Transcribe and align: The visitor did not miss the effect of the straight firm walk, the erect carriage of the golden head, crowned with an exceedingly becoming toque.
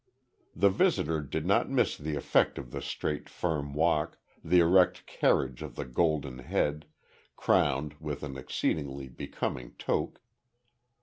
The 0.55 0.71
visitor 0.71 1.21
did 1.21 1.45
not 1.45 1.69
miss 1.69 1.95
the 1.95 2.15
effect 2.15 2.57
of 2.57 2.71
the 2.71 2.81
straight 2.81 3.29
firm 3.29 3.75
walk, 3.75 4.17
the 4.43 4.57
erect 4.59 5.05
carriage 5.05 5.61
of 5.61 5.75
the 5.75 5.85
golden 5.85 6.39
head, 6.39 6.87
crowned 7.35 7.93
with 7.99 8.23
an 8.23 8.35
exceedingly 8.35 9.09
becoming 9.09 9.75
toque. 9.77 10.17